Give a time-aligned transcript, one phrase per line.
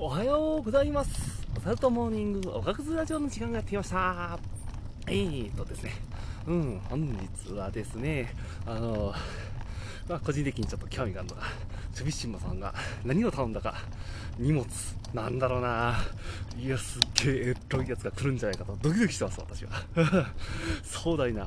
[0.00, 1.44] おはようございます。
[1.56, 4.38] おさるとモーニングおかくずラジオの時間がやってきました。
[5.08, 5.90] えーとですね、
[6.46, 8.32] うん、本日はですね、
[8.64, 9.12] あの、
[10.08, 11.42] まあ、個人的にちょっと興味があるのが、
[11.92, 12.72] チョビシンマさんが
[13.04, 13.74] 何を頼んだか、
[14.38, 14.64] 荷物、
[15.12, 15.96] なんだろうな、
[16.56, 19.72] いや、すっげえエロいやつが来るんじゃないかと、ドキドキしてます、私は。
[20.84, 21.44] 壮大な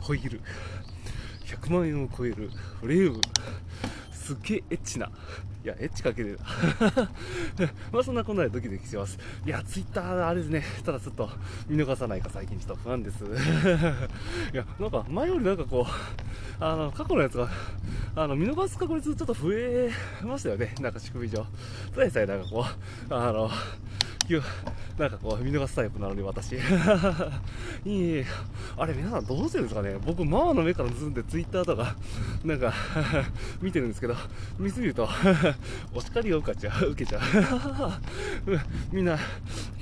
[0.00, 0.40] ホイール、
[1.44, 3.20] 100万円を超えるフレーム、
[4.12, 5.10] すっげえエッチな。
[5.64, 6.38] いや、エッチかける。
[7.90, 9.18] まあそんなこんなでドキドキしてます。
[9.46, 10.62] いや、ツイッターあれですね。
[10.84, 11.30] ただちょっと
[11.66, 13.24] 見逃さないか最近ちょっと不安です。
[14.52, 17.48] いや、なんか前よりなんかこう、あの、過去のやつが、
[18.14, 19.90] あの、見逃す確率ちょっと増え
[20.22, 20.74] ましたよね。
[20.82, 21.46] なんか仕組み上。
[21.94, 22.66] それさえなんかこ
[23.08, 23.50] う、あの、
[24.98, 26.54] なんかこう見逃すタイプなのに私。
[27.84, 28.24] いい
[28.76, 29.96] あれ皆さんどうしてるんですかね。
[30.04, 31.96] 僕ママの目から盗んでツイッターとか
[32.44, 32.72] なんか
[33.60, 34.14] 見てるんですけど
[34.58, 35.08] 見すぎると
[35.92, 37.22] お叱りを受けちゃう受けちゃう。
[38.92, 39.18] みんな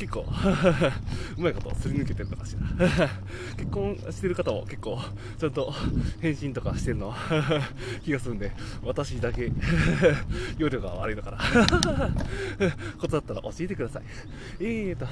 [0.02, 0.26] 結構
[1.38, 3.08] うまいことすり抜けてるのかしら。
[3.56, 5.00] 結婚してる方も結構
[5.38, 5.72] ちゃんと
[6.20, 7.14] 返信とかしてるの
[8.02, 8.50] 気がするんで
[8.82, 9.52] 私だけ
[10.58, 11.38] 容量が悪いのかな。
[12.98, 14.02] ことだったら教えてください。
[14.58, 15.06] えーと、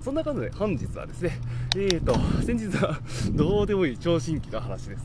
[0.00, 1.38] そんな感じで本日はですね、
[1.76, 2.98] えーと、先日は
[3.34, 5.04] どうでもいい聴診器の話です。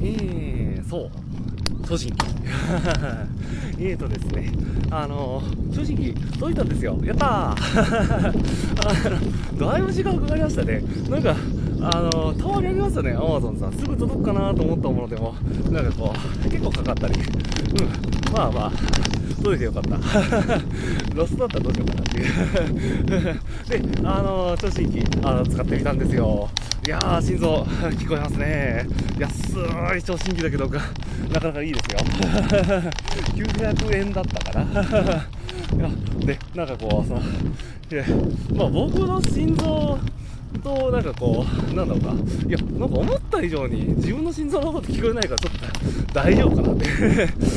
[0.00, 1.10] えー、そう、
[1.86, 2.14] 聴診器。
[3.78, 4.52] えーとですね、
[4.90, 5.42] あの、
[5.74, 6.98] 聴診器届いたんですよ。
[7.04, 8.32] やったーあ
[9.58, 10.82] の だいぶ時間かかりましたね。
[11.10, 11.36] なんか、
[11.80, 13.72] あの、たまにありますよね、アマゾンさん。
[13.72, 15.34] すぐ届くかなと思ったものでも、
[15.70, 16.14] なんかこ
[16.46, 17.14] う、結構かかったり。
[17.14, 18.72] うん、まあまあ、
[19.36, 19.96] 届いてよかった。
[21.14, 23.92] ロスだったらどうしようかなっていう。
[23.92, 26.48] で、あの、聴診器、あの、使ってみたんですよ。
[26.86, 28.86] いやー、心臓、 聞こえますね。
[29.18, 29.54] 安
[29.98, 30.66] い聴診器だけど、
[31.32, 31.98] なかなかいいですよ。
[33.34, 34.82] 900円だったかな。
[36.26, 38.04] で、なんかこう、その、いや
[38.54, 39.98] まあ僕の心臓、
[40.64, 42.48] と、なんかこう、なんだろうな。
[42.48, 46.86] いや、なんか思った以上に自分の心臓のこと聞こえないからちょっと大丈夫かなって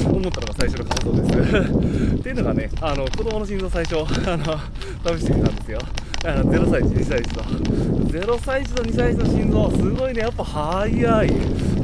[0.05, 2.15] 思ったのが最初の感想です。
[2.15, 3.97] っていうのがね、あの、子供の心臓最初、
[4.29, 5.79] あの、試してみたんですよ。
[6.25, 7.41] あの、0歳児、2歳児と。
[7.41, 11.31] 0歳児と2歳児の心臓、すごいね、やっぱ速い。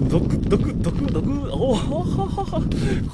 [0.09, 2.61] ドクドクドクドク、おほほほほ、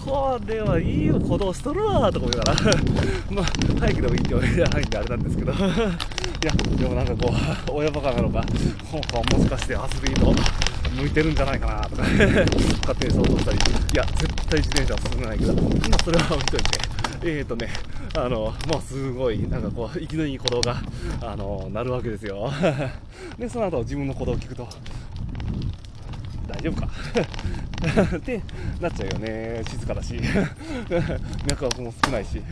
[0.05, 2.55] これはいいよ、行動しとるわ、と思いながら。
[3.31, 3.45] まあ、
[3.79, 5.51] 早くでもいいってわけじゃないんであれなんですけど。
[6.41, 7.33] いや、でもなんかこ
[7.67, 8.43] う、親バカなのか、
[9.37, 10.33] もしかしてアスリート
[10.99, 12.03] 向いてるんじゃないかなとか、
[12.81, 13.57] 勝手に想像したり、
[13.93, 15.59] いや、絶対自転車は進めないけど、ま
[15.99, 16.79] あそれは置いといて、
[17.23, 17.69] えーとね、
[18.15, 20.77] あの、もうすごい、なんかこう、生きのいい鼓動が、
[21.21, 22.51] あの、なるわけですよ。
[23.37, 24.67] で、その後自分の鼓動を聞くと、
[26.49, 26.87] 大丈夫か？
[28.17, 28.41] って
[28.81, 29.63] なっちゃうよね。
[29.69, 30.19] 静かだし。
[31.49, 32.41] 脈拍も少ないし。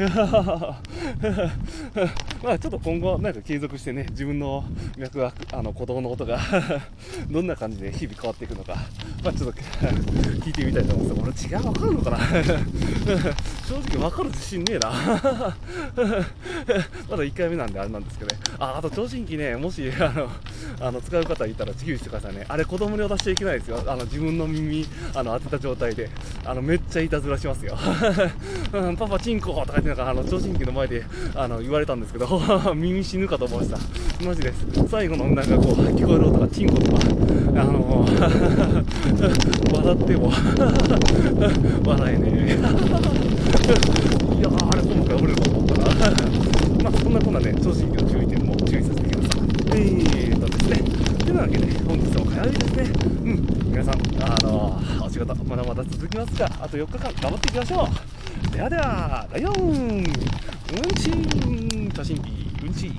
[2.43, 4.63] まあちょっと今後なんか継続してね自分の
[4.97, 6.39] 脈拍あの鼓動の音が
[7.29, 8.75] どんな感じで日々変わっていくのか。
[9.23, 12.17] まあちょっと聞いてみたいと思うんですけど俺違い分かるのかな？
[13.67, 14.89] 正直分かる自信ねえな。
[14.89, 14.95] ま
[17.17, 18.41] だ1回目なんであれなんですけどね。
[18.59, 20.29] ああと聴診器ねもしあの
[20.79, 22.45] あの使う方いたら注意してくださいね。
[22.47, 23.83] あれ子供に渡しちゃいけないですよ。
[23.87, 26.09] あの自分の耳あの当てた状態で
[26.45, 27.77] あのめっちゃいたずらしますよ、
[28.73, 31.03] うん、パパチンコとか言ってなんかあの聴診器の前で
[31.35, 32.27] あの言われたんですけど
[32.75, 33.87] 耳死ぬかと思いまし
[34.19, 34.25] た。
[34.25, 34.65] マジです。
[34.89, 36.99] 最後のなんかこう聞こえる音がチンコとか
[37.55, 38.05] あの
[39.73, 40.31] 笑っても
[41.85, 42.57] 笑えねえ。
[44.37, 45.85] いやあれ今回折れると思ったな。
[46.83, 49.41] まあそんなこんなね聴診器の注意点も注意させてください。
[49.75, 50.81] えーとですね。
[51.19, 53.16] というわけで本日も火曜日ですね。
[55.35, 58.51] まだまだ続きますがあと4日間頑張っていきましょう。
[58.51, 59.53] ではではライオン。
[59.53, 60.03] うん
[60.95, 61.91] ちん。
[61.91, 62.91] 都心日うんち